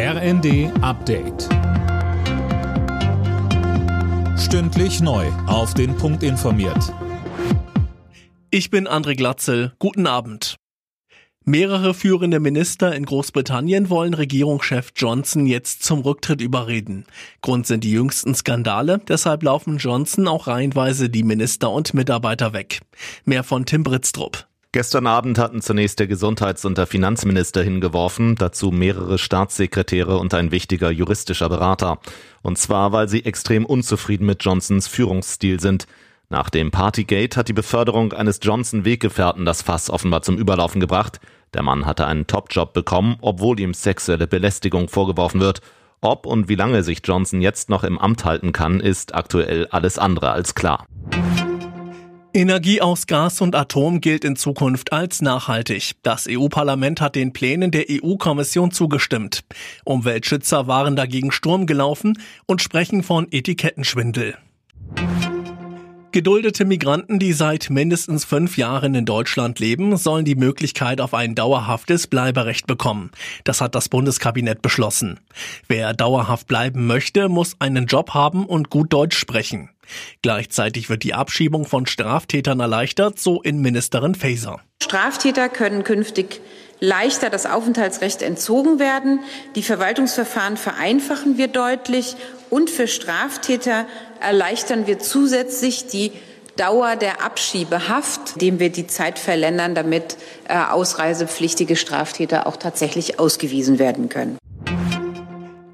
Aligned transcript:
RND 0.00 0.70
Update. 0.80 1.48
Stündlich 4.38 5.00
neu. 5.00 5.26
Auf 5.48 5.74
den 5.74 5.96
Punkt 5.96 6.22
informiert. 6.22 6.94
Ich 8.52 8.70
bin 8.70 8.86
André 8.86 9.16
Glatzel. 9.16 9.72
Guten 9.80 10.06
Abend. 10.06 10.54
Mehrere 11.44 11.94
führende 11.94 12.38
Minister 12.38 12.94
in 12.94 13.06
Großbritannien 13.06 13.90
wollen 13.90 14.14
Regierungschef 14.14 14.92
Johnson 14.94 15.46
jetzt 15.46 15.82
zum 15.82 16.02
Rücktritt 16.02 16.42
überreden. 16.42 17.04
Grund 17.42 17.66
sind 17.66 17.82
die 17.82 17.90
jüngsten 17.90 18.36
Skandale, 18.36 19.00
deshalb 19.08 19.42
laufen 19.42 19.78
Johnson 19.78 20.28
auch 20.28 20.46
reihenweise 20.46 21.10
die 21.10 21.24
Minister 21.24 21.72
und 21.72 21.92
Mitarbeiter 21.92 22.52
weg. 22.52 22.82
Mehr 23.24 23.42
von 23.42 23.66
Tim 23.66 23.82
Britztrup. 23.82 24.46
Gestern 24.72 25.06
Abend 25.06 25.38
hatten 25.38 25.62
zunächst 25.62 25.98
der 25.98 26.06
Gesundheits- 26.06 26.66
und 26.66 26.76
der 26.76 26.86
Finanzminister 26.86 27.62
hingeworfen, 27.62 28.34
dazu 28.34 28.70
mehrere 28.70 29.16
Staatssekretäre 29.16 30.18
und 30.18 30.34
ein 30.34 30.50
wichtiger 30.50 30.90
juristischer 30.90 31.48
Berater. 31.48 32.00
Und 32.42 32.58
zwar, 32.58 32.92
weil 32.92 33.08
sie 33.08 33.24
extrem 33.24 33.64
unzufrieden 33.64 34.26
mit 34.26 34.44
Johnsons 34.44 34.86
Führungsstil 34.86 35.58
sind. 35.58 35.86
Nach 36.28 36.50
dem 36.50 36.70
Partygate 36.70 37.34
hat 37.38 37.48
die 37.48 37.54
Beförderung 37.54 38.12
eines 38.12 38.40
Johnson-Weggefährten 38.42 39.46
das 39.46 39.62
Fass 39.62 39.88
offenbar 39.88 40.20
zum 40.20 40.36
Überlaufen 40.36 40.82
gebracht. 40.82 41.18
Der 41.54 41.62
Mann 41.62 41.86
hatte 41.86 42.06
einen 42.06 42.26
Topjob 42.26 42.74
bekommen, 42.74 43.16
obwohl 43.22 43.58
ihm 43.60 43.72
sexuelle 43.72 44.26
Belästigung 44.26 44.88
vorgeworfen 44.88 45.40
wird. 45.40 45.62
Ob 46.02 46.26
und 46.26 46.50
wie 46.50 46.56
lange 46.56 46.82
sich 46.82 47.00
Johnson 47.02 47.40
jetzt 47.40 47.70
noch 47.70 47.84
im 47.84 47.98
Amt 47.98 48.26
halten 48.26 48.52
kann, 48.52 48.80
ist 48.80 49.14
aktuell 49.14 49.66
alles 49.68 49.98
andere 49.98 50.30
als 50.30 50.54
klar. 50.54 50.86
Energie 52.38 52.80
aus 52.80 53.08
Gas 53.08 53.40
und 53.40 53.56
Atom 53.56 54.00
gilt 54.00 54.24
in 54.24 54.36
Zukunft 54.36 54.92
als 54.92 55.20
nachhaltig. 55.22 55.94
Das 56.04 56.28
EU-Parlament 56.30 57.00
hat 57.00 57.16
den 57.16 57.32
Plänen 57.32 57.72
der 57.72 57.86
EU-Kommission 57.90 58.70
zugestimmt. 58.70 59.42
Umweltschützer 59.82 60.68
waren 60.68 60.94
dagegen 60.94 61.32
Sturm 61.32 61.66
gelaufen 61.66 62.16
und 62.46 62.62
sprechen 62.62 63.02
von 63.02 63.26
Etikettenschwindel. 63.32 64.38
Geduldete 66.12 66.64
Migranten, 66.64 67.18
die 67.18 67.32
seit 67.32 67.70
mindestens 67.70 68.24
fünf 68.24 68.56
Jahren 68.56 68.94
in 68.94 69.04
Deutschland 69.04 69.58
leben, 69.58 69.96
sollen 69.96 70.24
die 70.24 70.36
Möglichkeit 70.36 71.00
auf 71.00 71.14
ein 71.14 71.34
dauerhaftes 71.34 72.06
Bleiberecht 72.06 72.68
bekommen. 72.68 73.10
Das 73.42 73.60
hat 73.60 73.74
das 73.74 73.88
Bundeskabinett 73.88 74.62
beschlossen. 74.62 75.18
Wer 75.66 75.92
dauerhaft 75.92 76.46
bleiben 76.46 76.86
möchte, 76.86 77.28
muss 77.28 77.56
einen 77.58 77.86
Job 77.86 78.14
haben 78.14 78.46
und 78.46 78.70
gut 78.70 78.92
Deutsch 78.92 79.18
sprechen. 79.18 79.70
Gleichzeitig 80.22 80.88
wird 80.88 81.02
die 81.02 81.14
Abschiebung 81.14 81.66
von 81.66 81.86
Straftätern 81.86 82.60
erleichtert, 82.60 83.18
so 83.18 83.42
Innenministerin 83.42 84.14
Faeser. 84.14 84.60
Straftäter 84.82 85.48
können 85.48 85.84
künftig 85.84 86.40
leichter 86.80 87.30
das 87.30 87.46
Aufenthaltsrecht 87.46 88.22
entzogen 88.22 88.78
werden. 88.78 89.20
Die 89.54 89.62
Verwaltungsverfahren 89.62 90.56
vereinfachen 90.56 91.36
wir 91.36 91.48
deutlich 91.48 92.16
und 92.50 92.70
für 92.70 92.88
Straftäter 92.88 93.86
erleichtern 94.20 94.86
wir 94.86 94.98
zusätzlich 94.98 95.86
die 95.86 96.12
Dauer 96.56 96.96
der 96.96 97.22
Abschiebehaft, 97.24 98.32
indem 98.34 98.58
wir 98.58 98.70
die 98.70 98.88
Zeit 98.88 99.18
verlängern, 99.18 99.74
damit 99.76 100.16
äh, 100.48 100.58
ausreisepflichtige 100.58 101.76
Straftäter 101.76 102.46
auch 102.46 102.56
tatsächlich 102.56 103.20
ausgewiesen 103.20 103.78
werden 103.78 104.08
können. 104.08 104.38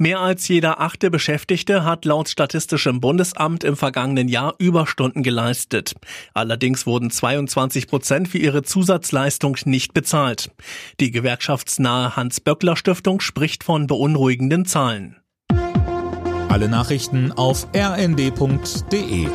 Mehr 0.00 0.20
als 0.20 0.46
jeder 0.46 0.80
achte 0.80 1.10
Beschäftigte 1.10 1.84
hat 1.84 2.04
laut 2.04 2.28
Statistischem 2.28 3.00
Bundesamt 3.00 3.64
im 3.64 3.76
vergangenen 3.76 4.28
Jahr 4.28 4.54
Überstunden 4.58 5.24
geleistet. 5.24 5.94
Allerdings 6.34 6.86
wurden 6.86 7.10
22 7.10 7.88
Prozent 7.88 8.28
für 8.28 8.38
ihre 8.38 8.62
Zusatzleistung 8.62 9.56
nicht 9.64 9.94
bezahlt. 9.94 10.52
Die 11.00 11.10
gewerkschaftsnahe 11.10 12.14
Hans-Böckler-Stiftung 12.14 13.20
spricht 13.20 13.64
von 13.64 13.88
beunruhigenden 13.88 14.66
Zahlen. 14.66 15.16
Alle 16.48 16.68
Nachrichten 16.68 17.32
auf 17.32 17.66
rnd.de 17.74 19.26